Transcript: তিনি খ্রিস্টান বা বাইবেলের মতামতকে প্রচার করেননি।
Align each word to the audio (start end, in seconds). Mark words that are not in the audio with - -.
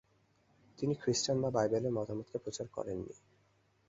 তিনি 0.79 0.93
খ্রিস্টান 0.95 1.37
বা 1.41 1.49
বাইবেলের 1.49 1.95
মতামতকে 1.97 2.37
প্রচার 2.37 2.67
করেননি। 2.67 3.13